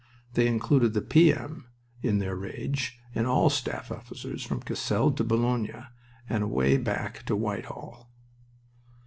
[0.33, 1.67] They included the P.M.
[2.01, 5.85] in their rage, and all staff officers from Cassel to Boulogne,
[6.27, 8.09] and away back to Whitehall.